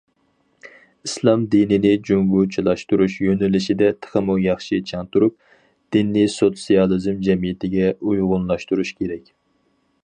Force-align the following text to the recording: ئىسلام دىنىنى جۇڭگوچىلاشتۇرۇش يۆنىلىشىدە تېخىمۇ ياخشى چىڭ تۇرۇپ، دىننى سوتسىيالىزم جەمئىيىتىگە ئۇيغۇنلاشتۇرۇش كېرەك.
ئىسلام 1.07 1.43
دىنىنى 1.55 1.91
جۇڭگوچىلاشتۇرۇش 2.07 3.17
يۆنىلىشىدە 3.25 3.91
تېخىمۇ 4.05 4.39
ياخشى 4.45 4.81
چىڭ 4.93 5.05
تۇرۇپ، 5.17 5.37
دىننى 5.97 6.25
سوتسىيالىزم 6.39 7.23
جەمئىيىتىگە 7.29 7.95
ئۇيغۇنلاشتۇرۇش 7.99 8.97
كېرەك. 9.03 9.33